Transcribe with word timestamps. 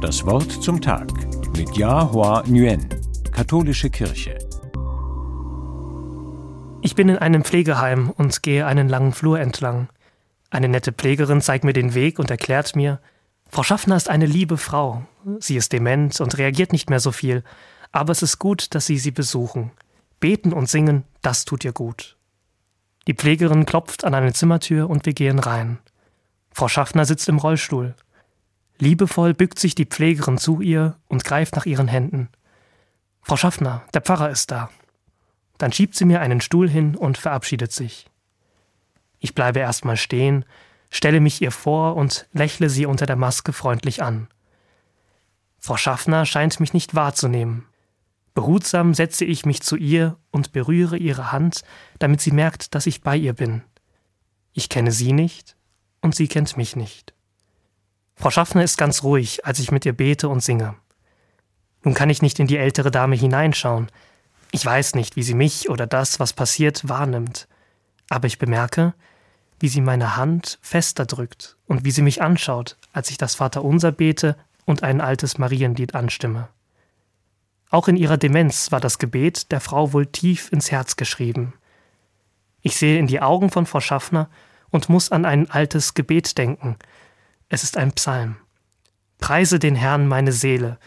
Das 0.00 0.24
Wort 0.24 0.50
zum 0.62 0.80
Tag 0.80 1.12
mit 1.56 1.76
Yahua 1.76 2.42
Nguyen, 2.46 2.88
Katholische 3.32 3.90
Kirche. 3.90 4.38
Ich 6.82 6.94
bin 6.94 7.08
in 7.08 7.18
einem 7.18 7.44
Pflegeheim 7.44 8.10
und 8.10 8.42
gehe 8.42 8.66
einen 8.66 8.88
langen 8.88 9.12
Flur 9.12 9.38
entlang. 9.38 9.88
Eine 10.50 10.68
nette 10.68 10.92
Pflegerin 10.92 11.40
zeigt 11.42 11.64
mir 11.64 11.72
den 11.72 11.94
Weg 11.94 12.18
und 12.18 12.30
erklärt 12.30 12.74
mir, 12.74 13.00
Frau 13.48 13.62
Schaffner 13.62 13.96
ist 13.96 14.08
eine 14.08 14.26
liebe 14.26 14.56
Frau. 14.56 15.04
Sie 15.38 15.56
ist 15.56 15.72
dement 15.72 16.20
und 16.20 16.38
reagiert 16.38 16.72
nicht 16.72 16.88
mehr 16.88 17.00
so 17.00 17.12
viel, 17.12 17.44
aber 17.92 18.12
es 18.12 18.22
ist 18.22 18.38
gut, 18.38 18.74
dass 18.74 18.86
Sie 18.86 18.98
sie 18.98 19.10
besuchen. 19.10 19.72
Beten 20.20 20.52
und 20.52 20.68
singen, 20.68 21.04
das 21.22 21.44
tut 21.44 21.64
ihr 21.64 21.72
gut. 21.72 22.16
Die 23.06 23.14
Pflegerin 23.14 23.66
klopft 23.66 24.04
an 24.04 24.14
eine 24.14 24.32
Zimmertür 24.32 24.88
und 24.88 25.06
wir 25.06 25.14
gehen 25.14 25.38
rein. 25.38 25.78
Frau 26.52 26.68
Schaffner 26.68 27.04
sitzt 27.04 27.28
im 27.28 27.38
Rollstuhl. 27.38 27.94
Liebevoll 28.80 29.34
bückt 29.34 29.58
sich 29.58 29.74
die 29.74 29.84
Pflegerin 29.84 30.38
zu 30.38 30.62
ihr 30.62 30.96
und 31.06 31.22
greift 31.22 31.54
nach 31.54 31.66
ihren 31.66 31.86
Händen. 31.86 32.30
Frau 33.20 33.36
Schaffner, 33.36 33.82
der 33.92 34.00
Pfarrer 34.00 34.30
ist 34.30 34.50
da. 34.50 34.70
Dann 35.58 35.70
schiebt 35.70 35.94
sie 35.94 36.06
mir 36.06 36.22
einen 36.22 36.40
Stuhl 36.40 36.68
hin 36.68 36.96
und 36.96 37.18
verabschiedet 37.18 37.72
sich. 37.72 38.06
Ich 39.18 39.34
bleibe 39.34 39.58
erstmal 39.58 39.98
stehen, 39.98 40.46
stelle 40.88 41.20
mich 41.20 41.42
ihr 41.42 41.50
vor 41.50 41.94
und 41.94 42.26
lächle 42.32 42.70
sie 42.70 42.86
unter 42.86 43.04
der 43.04 43.16
Maske 43.16 43.52
freundlich 43.52 44.02
an. 44.02 44.28
Frau 45.58 45.76
Schaffner 45.76 46.24
scheint 46.24 46.58
mich 46.58 46.72
nicht 46.72 46.94
wahrzunehmen. 46.94 47.66
Behutsam 48.32 48.94
setze 48.94 49.26
ich 49.26 49.44
mich 49.44 49.60
zu 49.60 49.76
ihr 49.76 50.16
und 50.30 50.52
berühre 50.52 50.96
ihre 50.96 51.32
Hand, 51.32 51.64
damit 51.98 52.22
sie 52.22 52.30
merkt, 52.30 52.74
dass 52.74 52.86
ich 52.86 53.02
bei 53.02 53.14
ihr 53.14 53.34
bin. 53.34 53.62
Ich 54.54 54.70
kenne 54.70 54.90
sie 54.90 55.12
nicht 55.12 55.56
und 56.00 56.14
sie 56.14 56.28
kennt 56.28 56.56
mich 56.56 56.76
nicht. 56.76 57.12
Frau 58.20 58.28
Schaffner 58.28 58.62
ist 58.62 58.76
ganz 58.76 59.02
ruhig, 59.02 59.46
als 59.46 59.60
ich 59.60 59.72
mit 59.72 59.86
ihr 59.86 59.94
bete 59.94 60.28
und 60.28 60.42
singe. 60.42 60.74
Nun 61.82 61.94
kann 61.94 62.10
ich 62.10 62.20
nicht 62.20 62.38
in 62.38 62.46
die 62.46 62.58
ältere 62.58 62.90
Dame 62.90 63.16
hineinschauen. 63.16 63.88
Ich 64.52 64.62
weiß 64.62 64.94
nicht, 64.94 65.16
wie 65.16 65.22
sie 65.22 65.32
mich 65.32 65.70
oder 65.70 65.86
das, 65.86 66.20
was 66.20 66.34
passiert, 66.34 66.86
wahrnimmt. 66.86 67.48
Aber 68.10 68.26
ich 68.26 68.38
bemerke, 68.38 68.92
wie 69.58 69.68
sie 69.68 69.80
meine 69.80 70.18
Hand 70.18 70.58
fester 70.60 71.06
drückt 71.06 71.56
und 71.66 71.86
wie 71.86 71.92
sie 71.92 72.02
mich 72.02 72.20
anschaut, 72.20 72.76
als 72.92 73.10
ich 73.10 73.16
das 73.16 73.36
Vaterunser 73.36 73.90
bete 73.90 74.36
und 74.66 74.82
ein 74.82 75.00
altes 75.00 75.38
Marienlied 75.38 75.94
anstimme. 75.94 76.48
Auch 77.70 77.88
in 77.88 77.96
ihrer 77.96 78.18
Demenz 78.18 78.70
war 78.70 78.80
das 78.80 78.98
Gebet 78.98 79.50
der 79.50 79.62
Frau 79.62 79.94
wohl 79.94 80.04
tief 80.04 80.52
ins 80.52 80.70
Herz 80.70 80.96
geschrieben. 80.96 81.54
Ich 82.60 82.76
sehe 82.76 82.98
in 82.98 83.06
die 83.06 83.22
Augen 83.22 83.50
von 83.50 83.64
Frau 83.64 83.80
Schaffner 83.80 84.28
und 84.68 84.90
muss 84.90 85.10
an 85.10 85.24
ein 85.24 85.50
altes 85.50 85.94
Gebet 85.94 86.36
denken, 86.36 86.76
es 87.50 87.64
ist 87.64 87.76
ein 87.76 87.92
Psalm. 87.92 88.36
Preise 89.18 89.58
den 89.58 89.74
Herrn 89.74 90.08
meine 90.08 90.32
Seele 90.32 90.78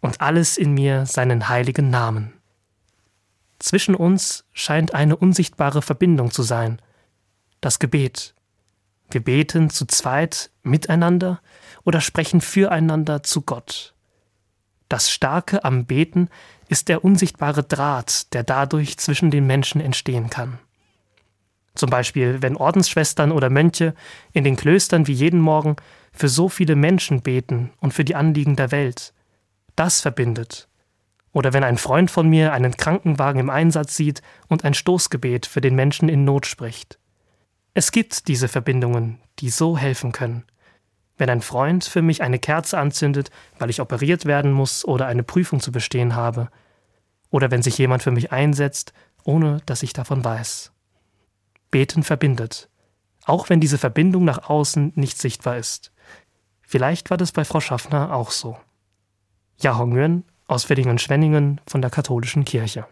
und 0.00 0.20
alles 0.22 0.56
in 0.56 0.72
mir 0.72 1.04
seinen 1.04 1.48
heiligen 1.48 1.90
Namen. 1.90 2.32
Zwischen 3.58 3.94
uns 3.94 4.44
scheint 4.52 4.94
eine 4.94 5.16
unsichtbare 5.16 5.82
Verbindung 5.82 6.30
zu 6.30 6.42
sein. 6.42 6.80
Das 7.60 7.78
Gebet. 7.78 8.34
Wir 9.10 9.22
beten 9.22 9.68
zu 9.68 9.84
zweit 9.84 10.50
miteinander 10.62 11.40
oder 11.84 12.00
sprechen 12.00 12.40
füreinander 12.40 13.22
zu 13.22 13.42
Gott. 13.42 13.94
Das 14.88 15.10
Starke 15.10 15.64
am 15.64 15.86
Beten 15.86 16.28
ist 16.68 16.88
der 16.88 17.04
unsichtbare 17.04 17.62
Draht, 17.62 18.32
der 18.32 18.42
dadurch 18.42 18.96
zwischen 18.98 19.30
den 19.30 19.46
Menschen 19.46 19.80
entstehen 19.80 20.30
kann. 20.30 20.58
Zum 21.74 21.90
Beispiel, 21.90 22.42
wenn 22.42 22.56
Ordensschwestern 22.56 23.32
oder 23.32 23.48
Mönche 23.48 23.94
in 24.32 24.44
den 24.44 24.56
Klöstern 24.56 25.06
wie 25.06 25.12
jeden 25.12 25.40
Morgen 25.40 25.76
für 26.12 26.28
so 26.28 26.48
viele 26.48 26.76
Menschen 26.76 27.22
beten 27.22 27.72
und 27.80 27.94
für 27.94 28.04
die 28.04 28.14
Anliegen 28.14 28.56
der 28.56 28.70
Welt. 28.70 29.14
Das 29.74 30.00
verbindet. 30.00 30.68
Oder 31.32 31.54
wenn 31.54 31.64
ein 31.64 31.78
Freund 31.78 32.10
von 32.10 32.28
mir 32.28 32.52
einen 32.52 32.76
Krankenwagen 32.76 33.40
im 33.40 33.50
Einsatz 33.50 33.96
sieht 33.96 34.20
und 34.48 34.64
ein 34.64 34.74
Stoßgebet 34.74 35.46
für 35.46 35.62
den 35.62 35.74
Menschen 35.74 36.10
in 36.10 36.24
Not 36.24 36.44
spricht. 36.44 36.98
Es 37.72 37.90
gibt 37.90 38.28
diese 38.28 38.48
Verbindungen, 38.48 39.18
die 39.38 39.48
so 39.48 39.78
helfen 39.78 40.12
können. 40.12 40.44
Wenn 41.16 41.30
ein 41.30 41.40
Freund 41.40 41.84
für 41.84 42.02
mich 42.02 42.22
eine 42.22 42.38
Kerze 42.38 42.78
anzündet, 42.78 43.30
weil 43.58 43.70
ich 43.70 43.80
operiert 43.80 44.26
werden 44.26 44.52
muss 44.52 44.84
oder 44.84 45.06
eine 45.06 45.22
Prüfung 45.22 45.60
zu 45.60 45.72
bestehen 45.72 46.14
habe. 46.14 46.50
Oder 47.30 47.50
wenn 47.50 47.62
sich 47.62 47.78
jemand 47.78 48.02
für 48.02 48.10
mich 48.10 48.30
einsetzt, 48.30 48.92
ohne 49.24 49.62
dass 49.64 49.82
ich 49.82 49.94
davon 49.94 50.22
weiß. 50.22 50.71
Beten 51.72 52.04
verbindet, 52.04 52.68
auch 53.24 53.48
wenn 53.48 53.58
diese 53.58 53.78
Verbindung 53.78 54.24
nach 54.24 54.48
außen 54.48 54.92
nicht 54.94 55.18
sichtbar 55.18 55.56
ist. 55.56 55.90
Vielleicht 56.60 57.10
war 57.10 57.16
das 57.16 57.32
bei 57.32 57.44
Frau 57.44 57.58
Schaffner 57.58 58.14
auch 58.14 58.30
so. 58.30 58.56
Ja 59.58 59.76
Hongren 59.76 60.24
aus 60.46 60.70
Weddingen-Schwenningen 60.70 61.60
von 61.66 61.82
der 61.82 61.90
katholischen 61.90 62.44
Kirche. 62.44 62.86